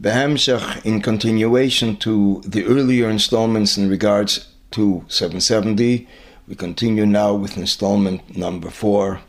Behemshach, 0.00 0.84
in 0.84 1.00
continuation 1.00 1.96
to 1.96 2.42
the 2.44 2.64
earlier 2.64 3.08
installments 3.08 3.78
in 3.78 3.88
regards 3.88 4.48
to 4.72 5.04
770, 5.08 6.06
we 6.46 6.54
continue 6.54 7.06
now 7.06 7.32
with 7.32 7.56
installment 7.56 8.36
number 8.36 8.68
four, 8.68 9.22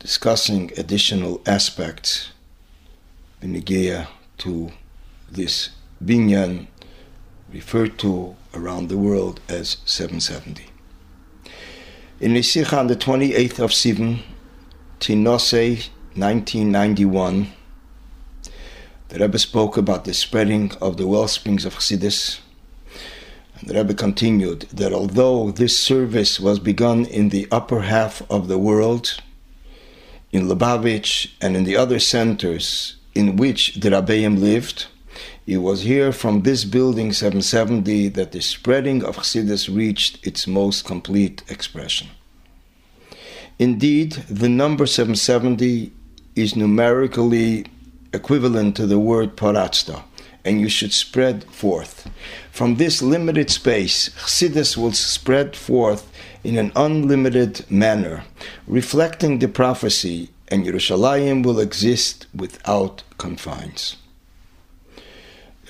discussing 0.00 0.72
additional 0.76 1.40
aspects 1.46 2.32
In 3.40 3.62
to 4.38 4.72
this 5.30 5.70
binyan 6.04 6.66
referred 7.52 7.96
to 7.98 8.34
around 8.54 8.88
the 8.88 8.98
world 8.98 9.40
as 9.48 9.76
770. 9.84 10.66
In 12.18 12.32
Nisicha 12.32 12.76
on 12.76 12.88
the 12.88 12.96
28th 12.96 13.60
of 13.60 13.70
Sivan, 13.70 14.22
Tinose 14.98 15.90
1991, 16.16 17.44
the 17.44 17.55
Rebbe 19.18 19.38
spoke 19.38 19.76
about 19.76 20.04
the 20.04 20.14
spreading 20.14 20.72
of 20.80 20.96
the 20.96 21.06
well 21.06 21.28
springs 21.28 21.64
of 21.64 21.74
Chassidus. 21.74 22.40
And 23.58 23.68
the 23.68 23.74
Rebbe 23.74 23.94
continued 23.94 24.62
that 24.72 24.92
although 24.92 25.50
this 25.50 25.78
service 25.78 26.38
was 26.40 26.58
begun 26.58 27.06
in 27.06 27.30
the 27.30 27.48
upper 27.50 27.82
half 27.82 28.22
of 28.30 28.48
the 28.48 28.58
world, 28.58 29.20
in 30.32 30.48
Lubavitch 30.48 31.30
and 31.40 31.56
in 31.56 31.64
the 31.64 31.76
other 31.76 31.98
centers 31.98 32.96
in 33.14 33.36
which 33.36 33.76
the 33.76 33.90
Rabbeim 33.90 34.38
lived, 34.38 34.86
it 35.46 35.58
was 35.58 35.82
here 35.82 36.12
from 36.12 36.42
this 36.42 36.64
building 36.64 37.12
770 37.12 38.08
that 38.08 38.32
the 38.32 38.42
spreading 38.42 39.04
of 39.04 39.16
Chassidus 39.16 39.74
reached 39.74 40.26
its 40.26 40.46
most 40.46 40.84
complete 40.84 41.42
expression. 41.48 42.08
Indeed, 43.58 44.12
the 44.28 44.48
number 44.48 44.84
770 44.84 45.92
is 46.34 46.56
numerically 46.56 47.66
equivalent 48.12 48.76
to 48.76 48.86
the 48.86 48.98
word 48.98 49.36
paratsta, 49.36 50.02
and 50.44 50.60
you 50.60 50.68
should 50.68 50.92
spread 50.92 51.44
forth. 51.44 52.08
From 52.52 52.76
this 52.76 53.02
limited 53.02 53.50
space, 53.50 54.10
Chassidus 54.10 54.76
will 54.76 54.92
spread 54.92 55.56
forth 55.56 56.10
in 56.44 56.56
an 56.56 56.72
unlimited 56.76 57.68
manner, 57.70 58.24
reflecting 58.66 59.38
the 59.38 59.48
prophecy, 59.48 60.30
and 60.48 60.64
Yerushalayim 60.64 61.44
will 61.44 61.58
exist 61.58 62.26
without 62.34 63.02
confines. 63.18 63.96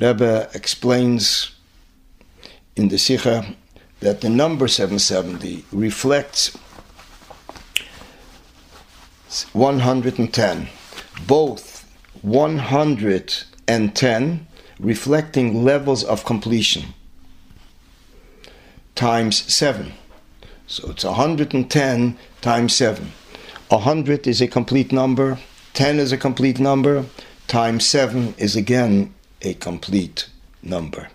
Rebbe 0.00 0.50
explains 0.54 1.52
in 2.74 2.88
the 2.88 2.98
Sikha 2.98 3.54
that 4.00 4.20
the 4.20 4.28
number 4.28 4.66
770 4.66 5.64
reflects 5.70 6.56
110, 9.52 10.68
both 11.26 11.73
110 12.24 14.46
reflecting 14.80 15.62
levels 15.62 16.02
of 16.02 16.24
completion 16.24 16.94
times 18.94 19.42
7. 19.52 19.92
So 20.66 20.90
it's 20.90 21.04
110 21.04 22.16
times 22.40 22.74
7. 22.74 23.12
100 23.68 24.26
is 24.26 24.40
a 24.40 24.48
complete 24.48 24.90
number, 24.90 25.38
10 25.74 25.98
is 25.98 26.12
a 26.12 26.16
complete 26.16 26.58
number, 26.58 27.04
times 27.46 27.84
7 27.84 28.34
is 28.38 28.56
again 28.56 29.12
a 29.42 29.52
complete 29.54 30.30
number. 30.62 31.10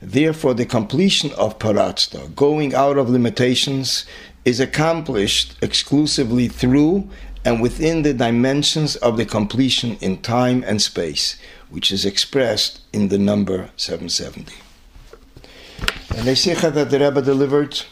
Therefore, 0.00 0.54
the 0.54 0.64
completion 0.64 1.32
of 1.32 1.58
Paratsta, 1.58 2.34
going 2.34 2.74
out 2.74 2.96
of 2.96 3.10
limitations, 3.10 4.06
is 4.44 4.60
accomplished 4.60 5.56
exclusively 5.60 6.48
through 6.48 7.10
and 7.44 7.60
within 7.60 8.02
the 8.02 8.14
dimensions 8.14 8.96
of 8.96 9.16
the 9.16 9.24
completion 9.24 9.96
in 10.00 10.20
time 10.22 10.64
and 10.66 10.82
space, 10.82 11.36
which 11.70 11.90
is 11.90 12.04
expressed 12.04 12.80
in 12.92 13.08
the 13.08 13.18
number 13.18 13.70
770. 13.76 14.54
And 16.16 16.26
the 16.26 16.70
that 16.70 16.90
the 16.90 16.98
Rebbe 16.98 17.22
delivered 17.22 17.82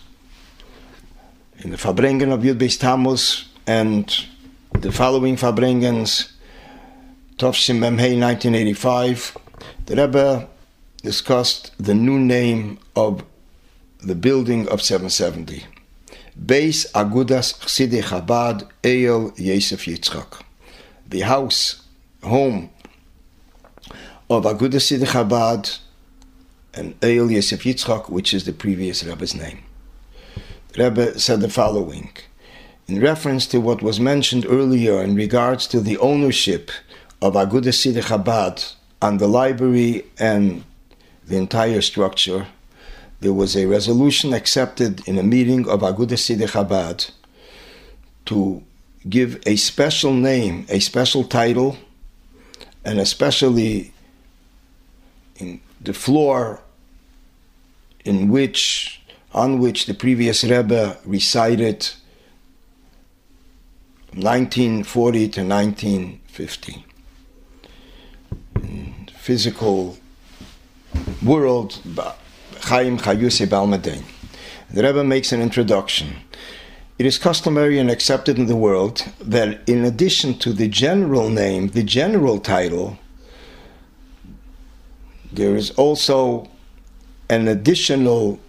in 1.59 1.71
the 1.71 1.77
Farbrengen 1.77 2.33
of 2.33 2.41
Yud 2.41 2.79
Tammuz 2.79 3.49
and 3.67 4.27
the 4.73 4.93
following 4.93 5.37
Farbrengens, 5.37 6.33
Tovshim 7.39 7.79
Memhei 7.79 8.19
1985, 8.19 9.37
the 9.87 9.97
Rebbe 9.97 10.49
discussed 11.03 11.73
the 11.79 11.95
new 11.95 12.19
name 12.19 12.79
of 12.95 13.25
the 14.03 14.15
building 14.15 14.69
of 14.69 14.83
770. 14.83 15.65
Beis 16.39 16.87
Agudas 16.93 17.59
Chassidei 17.59 18.03
Chabad 18.03 18.69
Eyal 18.83 19.33
Yosef 19.39 19.87
Yitzchak. 19.87 20.43
The 21.09 21.21
house, 21.21 21.83
home 22.23 22.71
of 24.29 24.45
Agudas 24.45 24.85
Chassidei 24.85 25.07
Chabad 25.07 25.79
and 26.75 27.01
Eyal 27.01 27.33
Yosef 27.33 27.63
Yitzchak, 27.65 28.11
which 28.11 28.35
is 28.35 28.45
the 28.45 28.53
previous 28.53 29.03
Rebbe's 29.03 29.35
name. 29.35 29.61
Rebbe 30.77 31.19
said 31.19 31.41
the 31.41 31.49
following 31.49 32.11
in 32.87 33.01
reference 33.01 33.47
to 33.47 33.59
what 33.59 33.83
was 33.83 33.99
mentioned 33.99 34.45
earlier 34.47 35.03
in 35.03 35.17
regards 35.17 35.67
to 35.69 35.81
the 35.81 35.97
ownership 35.99 36.71
of 37.23 37.33
Agudas 37.33 37.81
Chassidei 37.81 38.03
Chabad 38.03 38.75
on 39.01 39.17
the 39.17 39.27
library 39.27 40.05
and 40.19 40.65
the 41.27 41.39
entire 41.39 41.81
structure 41.81 42.47
there 43.21 43.33
was 43.33 43.57
a 43.57 43.67
resolution 43.67 44.33
accepted 44.33 45.07
in 45.09 45.19
a 45.19 45.23
meeting 45.23 45.69
of 45.69 45.81
Agudas 45.81 46.23
Chassidei 46.23 46.49
Chabad 46.49 47.11
to 48.27 48.63
give 49.09 49.43
a 49.47 49.57
special 49.57 50.13
name, 50.13 50.67
a 50.69 50.81
special 50.81 51.25
title, 51.25 51.79
and 52.85 52.99
especially 52.99 53.93
in 55.37 55.61
the 55.81 55.93
floor 55.93 56.61
in 58.05 58.29
which 58.29 59.01
on 59.33 59.59
which 59.59 59.87
the 59.87 59.95
previous 59.95 60.45
Rebbe 60.45 60.97
recited 61.05 61.91
1940 64.15 65.29
to 65.29 65.45
1950. 65.45 66.85
In 68.63 69.09
physical 69.15 69.99
world, 71.23 71.81
Chaim 72.67 72.99
Chayuse 72.99 73.47
Balmadein. 73.47 74.03
The 74.73 74.83
Rebbe 74.83 75.05
makes 75.05 75.31
an 75.31 75.41
introduction. 75.41 76.17
It 76.99 77.07
is 77.07 77.17
customary 77.17 77.79
and 77.79 77.89
accepted 77.89 78.39
in 78.39 78.47
the 78.47 78.57
world 78.57 79.07
that 79.21 79.61
in 79.69 79.85
addition 79.85 80.37
to 80.41 80.53
the 80.53 80.67
general 80.67 81.31
name, 81.31 81.69
the 81.69 81.85
general 81.85 82.41
title, 82.41 82.99
there 85.33 85.55
is 85.55 85.71
also 85.73 86.49
an 87.31 87.47
additional 87.47 88.41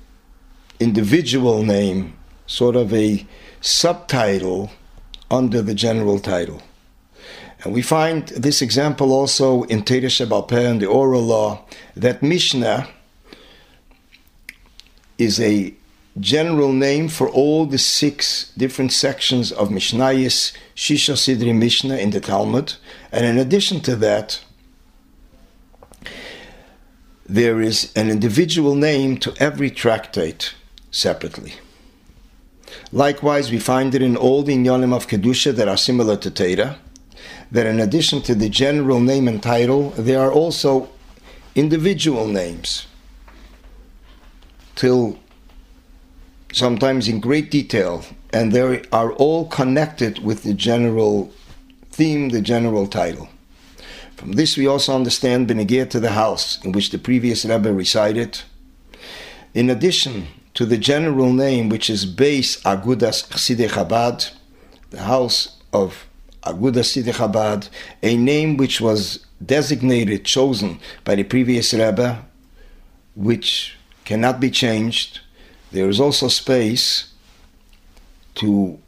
individual 0.79 1.61
name, 1.61 2.17
sort 2.47 2.75
of 2.75 2.91
a 2.91 3.23
subtitle 3.61 4.72
under 5.29 5.61
the 5.61 5.75
general 5.75 6.17
title. 6.17 6.63
And 7.63 7.72
we 7.72 7.83
find 7.83 8.29
this 8.29 8.63
example 8.63 9.13
also 9.13 9.61
in 9.63 9.83
Teda 9.83 10.09
Shebal 10.09 10.51
and 10.51 10.81
the 10.81 10.88
oral 10.88 11.22
law, 11.22 11.66
that 11.95 12.23
Mishnah 12.23 12.88
is 15.17 15.39
a 15.39 15.73
general 16.19 16.72
name 16.72 17.07
for 17.07 17.29
all 17.29 17.66
the 17.66 17.78
six 17.78 18.51
different 18.57 18.91
sections 18.91 19.51
of 19.51 19.69
Mishnayis, 19.69 20.53
Shisha 20.75 21.16
Sidri 21.16 21.55
Mishnah 21.55 21.97
in 21.97 22.11
the 22.11 22.19
Talmud. 22.19 22.73
And 23.11 23.25
in 23.25 23.38
addition 23.38 23.81
to 23.81 23.95
that, 23.97 24.44
there 27.25 27.61
is 27.61 27.91
an 27.95 28.09
individual 28.09 28.75
name 28.75 29.17
to 29.17 29.33
every 29.39 29.69
tractate 29.69 30.53
separately. 30.91 31.56
Likewise, 32.91 33.51
we 33.51 33.59
find 33.59 33.94
it 33.94 34.01
in 34.01 34.16
all 34.16 34.44
the 34.44 34.56
inyanim 34.56 34.95
of 34.95 35.07
Kedusha 35.07 35.53
that 35.56 35.67
are 35.67 35.77
similar 35.77 36.16
to 36.17 36.31
Torah, 36.31 36.79
that 37.51 37.66
in 37.66 37.79
addition 37.79 38.22
to 38.23 38.35
the 38.35 38.50
general 38.50 39.00
name 39.00 39.27
and 39.27 39.41
title, 39.44 39.91
there 39.91 40.19
are 40.22 40.31
also 40.31 40.89
individual 41.56 42.27
names 42.27 42.88
till 44.77 45.19
sometimes 46.53 47.09
in 47.09 47.19
great 47.19 47.51
detail, 47.51 48.06
and 48.31 48.53
they 48.53 48.83
are 48.91 49.12
all 49.13 49.47
connected 49.47 50.19
with 50.19 50.44
the 50.44 50.53
general 50.53 51.33
theme, 51.91 52.29
the 52.29 52.41
general 52.41 52.88
title. 52.88 53.27
From 54.15 54.33
this, 54.33 54.56
we 54.56 54.65
also 54.65 54.95
understand 54.95 55.50
Benegir 55.50 55.89
to 55.89 56.00
the 56.00 56.12
house 56.12 56.63
in 56.63 56.71
which 56.71 56.91
the 56.91 56.97
previous 56.97 57.44
Rebbe 57.44 57.74
resided. 57.74 58.41
In 59.53 59.69
addition 59.69 60.27
to 60.53 60.65
the 60.65 60.77
general 60.77 61.33
name, 61.33 61.69
which 61.69 61.89
is 61.89 62.06
Beis 62.06 62.62
Agudas 62.63 63.27
Chassidei 63.29 63.69
Chabad, 63.69 64.31
the 64.91 65.01
house 65.01 65.57
of 65.74 66.07
Agudas 66.44 66.94
Chassidei 66.94 67.13
Chabad, 67.13 67.69
a 68.01 68.15
name 68.15 68.57
which 68.57 68.79
was 68.79 69.25
designated, 69.44 70.25
chosen 70.25 70.79
by 71.03 71.15
the 71.15 71.24
previous 71.24 71.74
Rebbe, 71.74 72.25
which 73.15 73.76
cannot 74.07 74.39
be 74.39 74.50
changed. 74.50 75.19
There 75.74 75.89
is 75.89 76.00
also 76.00 76.30
space 76.30 77.12
to 78.36 78.80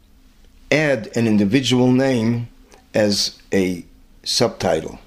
add 0.72 1.14
an 1.14 1.26
individual 1.26 1.92
name 1.92 2.48
as 2.94 3.38
a 3.52 3.84
subtitle. 4.24 4.98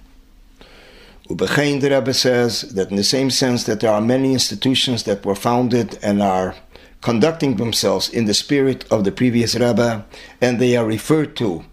Ubechein, 1.29 1.81
the 1.81 1.89
Rebbe 1.89 2.13
says 2.13 2.61
that 2.75 2.91
in 2.91 2.95
the 2.95 3.03
same 3.03 3.31
sense 3.31 3.63
that 3.63 3.79
there 3.79 3.91
are 3.91 4.01
many 4.01 4.33
institutions 4.33 5.01
that 5.03 5.25
were 5.25 5.35
founded 5.49 5.97
and 6.03 6.21
are 6.21 6.55
conducting 7.01 7.55
themselves 7.55 8.07
in 8.07 8.25
the 8.25 8.35
spirit 8.35 8.85
of 8.91 9.03
the 9.05 9.11
previous 9.11 9.55
Rebbe, 9.55 10.05
and 10.39 10.59
they 10.59 10.77
are 10.77 10.85
referred 10.85 11.35
to 11.37 11.65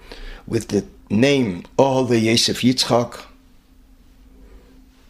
with 0.47 0.69
the 0.69 0.85
name 1.11 1.65
all 1.77 2.05
the 2.05 2.21
Yosef 2.21 2.63
Yitzchak, 2.63 3.23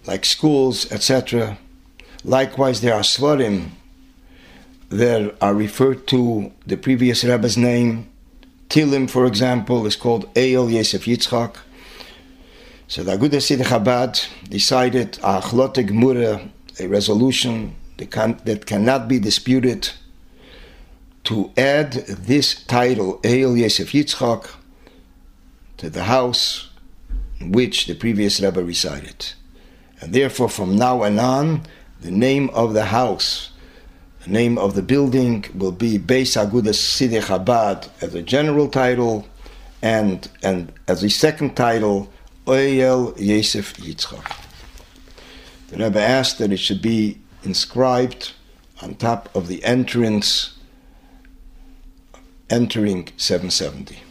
like 0.04 0.24
schools, 0.24 0.90
etc. 0.90 1.58
Likewise, 2.24 2.82
there 2.82 2.94
are 2.94 3.00
Svarim 3.00 3.70
that 4.90 5.34
are 5.40 5.54
referred 5.54 6.06
to 6.08 6.52
the 6.66 6.76
previous 6.76 7.24
Rebbe's 7.24 7.56
name. 7.56 8.10
Tilim, 8.68 9.08
for 9.08 9.24
example, 9.24 9.86
is 9.86 9.96
called 9.96 10.28
Eil 10.36 10.70
Yosef 10.70 11.06
Yitzchak. 11.06 11.56
So 12.88 13.02
the 13.02 13.16
Agudah 13.16 13.40
Siddur 13.40 13.64
Chabad 13.64 14.28
decided 14.48 15.16
a 15.18 15.40
Achlote 15.40 15.88
Gemura, 15.88 16.50
a 16.78 16.88
resolution 16.88 17.74
that, 17.96 18.10
can, 18.10 18.40
that 18.44 18.66
cannot 18.66 19.08
be 19.08 19.18
disputed, 19.18 19.90
to 21.24 21.52
add 21.56 21.92
this 21.92 22.64
title, 22.64 23.20
Eil 23.24 23.56
Yosef 23.56 23.92
Yitzchak, 23.92 24.50
to 25.78 25.88
the 25.88 26.04
house 26.04 26.68
in 27.38 27.52
which 27.52 27.86
the 27.86 27.94
previous 27.94 28.40
Rebbe 28.40 28.62
resided. 28.62 29.32
And 30.00 30.12
therefore, 30.12 30.48
from 30.48 30.76
now 30.76 31.02
and 31.02 31.18
on, 31.18 31.62
the 32.00 32.10
name 32.10 32.50
of 32.50 32.72
the 32.72 32.86
house, 32.86 33.50
the 34.24 34.30
name 34.30 34.58
of 34.58 34.74
the 34.74 34.82
building 34.82 35.44
will 35.54 35.72
be 35.72 35.98
Beis 35.98 36.36
Agudas 36.36 36.78
Chabad 37.22 37.88
as 38.02 38.14
a 38.14 38.22
general 38.22 38.68
title, 38.68 39.26
and, 39.82 40.28
and 40.42 40.72
as 40.88 41.02
a 41.02 41.10
second 41.10 41.56
title, 41.56 42.10
Oyel 42.46 43.18
Yosef 43.18 43.74
Yitzchak. 43.76 44.36
The 45.68 45.76
Rebbe 45.76 46.00
asked 46.00 46.38
that 46.38 46.52
it 46.52 46.58
should 46.58 46.82
be 46.82 47.18
inscribed 47.44 48.32
on 48.82 48.94
top 48.94 49.34
of 49.34 49.46
the 49.46 49.64
entrance 49.64 50.56
entering 52.48 53.08
770. 53.16 54.02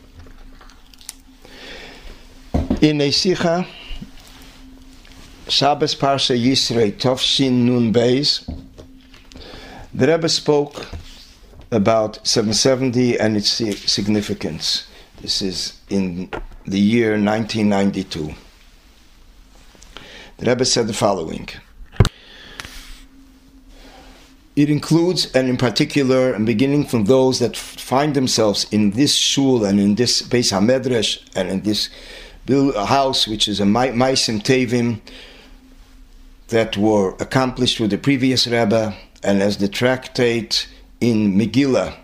In 2.82 3.02
a 3.02 3.10
Sicha, 3.10 3.68
Shabbos 5.50 5.96
Parsha 5.96 6.40
Yisrei 6.40 6.92
Tovshin 6.92 7.66
Nun 7.66 7.92
Beis, 7.92 8.48
the 9.92 10.08
Rebbe 10.08 10.30
spoke 10.30 10.86
about 11.72 12.26
770 12.26 13.20
and 13.20 13.36
its 13.36 13.50
significance. 13.50 14.88
This 15.22 15.42
is 15.42 15.80
in 15.90 16.30
the 16.66 16.80
year 16.80 17.14
1992. 17.14 18.36
The 20.38 20.46
Rebbe 20.46 20.66
said 20.66 20.86
the 20.86 20.94
following. 20.94 21.50
It 24.56 24.70
includes, 24.70 25.32
and 25.32 25.50
in 25.50 25.58
particular, 25.58 26.32
and 26.32 26.46
beginning 26.46 26.86
from 26.86 27.06
those 27.06 27.40
that 27.40 27.58
find 27.58 28.14
themselves 28.14 28.68
in 28.72 28.92
this 28.92 29.16
shul 29.16 29.66
and 29.66 29.80
in 29.80 29.96
this 29.96 30.22
Beis 30.22 30.52
Hamedrash 30.52 31.28
and 31.36 31.50
in 31.50 31.62
this 31.62 31.90
house, 32.48 33.28
which 33.28 33.48
is 33.48 33.60
a 33.60 33.64
Maisim 33.64 34.44
Tevim, 34.44 35.02
that 36.50 36.78
were 36.78 37.16
accomplished 37.20 37.80
with 37.80 37.92
the 37.92 37.98
previous 37.98 38.48
Rebbe, 38.48 38.96
and 39.24 39.42
as 39.42 39.58
the 39.58 39.68
tractate 39.68 40.68
in 41.00 41.36
Megillah 41.36 41.96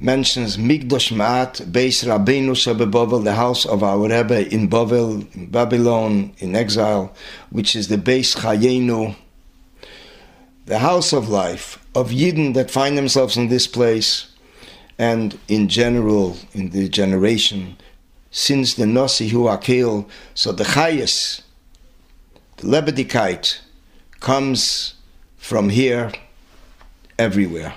mentions 0.00 0.56
Migdosh 0.56 1.12
Ma'at, 1.12 1.70
Beis 1.72 2.04
Rabbeinu 2.04 2.52
Shebebavel, 2.54 3.24
the 3.24 3.34
house 3.34 3.66
of 3.66 3.82
our 3.82 3.98
Rebbe 3.98 4.52
in 4.52 4.68
Bavel, 4.68 5.34
in 5.34 5.46
Babylon, 5.46 6.32
in 6.38 6.54
exile, 6.54 7.12
which 7.50 7.74
is 7.74 7.88
the 7.88 7.96
Beis 7.96 8.36
Chayenu, 8.36 9.16
the 10.66 10.78
house 10.78 11.12
of 11.12 11.28
life 11.28 11.84
of 11.94 12.10
Yidden 12.10 12.54
that 12.54 12.70
find 12.70 12.96
themselves 12.96 13.36
in 13.36 13.48
this 13.48 13.66
place, 13.66 14.28
and 14.98 15.38
in 15.48 15.68
general, 15.68 16.36
in 16.52 16.70
the 16.70 16.88
generation, 16.88 17.76
since 18.30 18.74
the 18.74 18.86
Nasi 18.86 19.28
Hu 19.28 19.48
Akil, 19.48 20.08
so 20.34 20.52
the 20.52 20.64
Chayes, 20.64 21.42
the 22.58 22.66
Lebedikite, 22.66 23.58
comes 24.20 24.94
from 25.36 25.68
here 25.68 26.12
everywhere. 27.18 27.74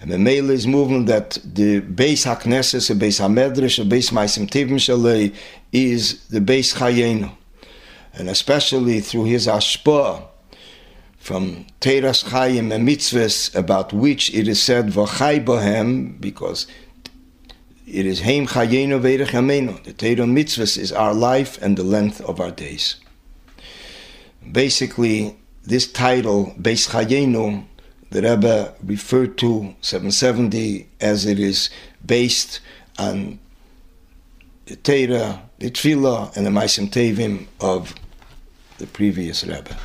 And 0.00 0.10
the 0.10 0.18
Mele 0.18 0.50
is 0.50 0.66
movement 0.66 1.06
that 1.06 1.38
the 1.42 1.80
base 1.80 2.26
Haknesses, 2.26 2.88
the 2.88 2.94
base 2.94 3.20
Hamedrash, 3.20 3.78
the 3.78 3.84
base 3.84 4.10
Maisim 4.10 4.48
Tivim 4.48 5.34
is 5.72 6.28
the 6.28 6.40
base 6.40 6.74
Chayenu. 6.74 7.30
And 8.12 8.28
especially 8.28 9.00
through 9.00 9.24
his 9.24 9.46
Ashpa 9.46 10.26
from 11.18 11.64
Teras 11.80 12.24
Chayim 12.24 12.72
and 12.72 12.86
Mitzvahs, 12.86 13.54
about 13.54 13.92
which 13.92 14.32
it 14.34 14.46
is 14.46 14.62
said 14.62 14.88
V'chai 14.88 15.42
Bohem, 15.42 16.20
because 16.20 16.66
it 17.86 18.04
is 18.04 18.20
Heim 18.20 18.46
Chayenu 18.46 19.00
Yamenu. 19.00 19.82
The 19.84 19.92
Torah 19.94 20.28
Mitzvahs 20.28 20.76
is 20.76 20.92
our 20.92 21.14
life 21.14 21.60
and 21.62 21.78
the 21.78 21.82
length 21.82 22.20
of 22.20 22.40
our 22.40 22.50
days. 22.50 22.96
Basically, 24.50 25.36
this 25.62 25.90
title, 25.90 26.54
Beis 26.60 26.88
Chayenu, 26.88 27.64
the 28.10 28.22
Rebbe 28.22 28.74
referred 28.84 29.36
to 29.38 29.74
770 29.80 30.88
as 31.00 31.26
it 31.26 31.38
is 31.38 31.70
based 32.04 32.60
on 32.98 33.38
the 34.66 34.76
Torah, 34.76 35.42
the 35.58 35.70
Tefillah, 35.70 36.36
and 36.36 36.46
the 36.46 36.50
Maisim 36.50 36.88
Tevim 36.90 37.46
of 37.60 37.94
the 38.78 38.86
previous 38.86 39.44
Rebbe. 39.44 39.76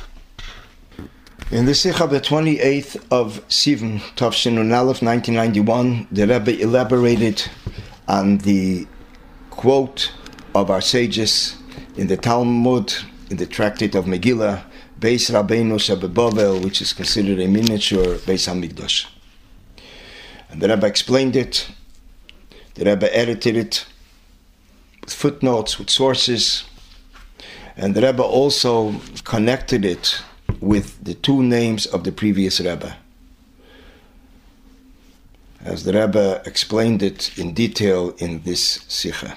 In 1.50 1.66
the 1.66 1.74
Sikha 1.74 2.04
of 2.04 2.10
the 2.10 2.20
28th 2.20 3.02
of 3.10 3.46
Sivan, 3.48 3.98
Tavshin 4.14 4.56
Aleph, 4.72 5.02
1991, 5.02 6.06
the 6.12 6.26
Rebbe 6.26 6.60
elaborated 6.60 7.42
on 8.06 8.38
the 8.38 8.86
quote 9.50 10.12
of 10.54 10.70
our 10.70 10.80
sages 10.80 11.56
in 11.96 12.06
the 12.06 12.16
Talmud, 12.16 12.94
in 13.30 13.36
the 13.36 13.46
tractate 13.46 13.94
of 13.94 14.06
Megillah, 14.06 14.64
Beis 14.98 15.30
Rabbeinu 15.30 15.78
Shebebavel, 15.78 16.62
which 16.64 16.82
is 16.82 16.92
considered 16.92 17.38
a 17.38 17.46
miniature 17.46 18.16
Beis 18.16 18.48
Hamikdash. 18.48 19.06
And 20.50 20.60
the 20.60 20.68
Rebbe 20.68 20.86
explained 20.86 21.36
it, 21.36 21.70
the 22.74 22.84
Rebbe 22.84 23.16
edited 23.16 23.56
it 23.56 23.86
with 25.00 25.12
footnotes, 25.12 25.78
with 25.78 25.90
sources, 25.90 26.64
and 27.76 27.94
the 27.94 28.02
Rebbe 28.02 28.22
also 28.22 28.96
connected 29.24 29.84
it 29.84 30.22
with 30.60 31.02
the 31.02 31.14
two 31.14 31.40
names 31.40 31.86
of 31.86 32.02
the 32.02 32.12
previous 32.12 32.58
Rebbe. 32.58 32.96
As 35.62 35.84
the 35.84 35.92
Rebbe 35.92 36.42
explained 36.44 37.02
it 37.02 37.38
in 37.38 37.54
detail 37.54 38.10
in 38.18 38.42
this 38.42 38.84
Sikha. 38.88 39.36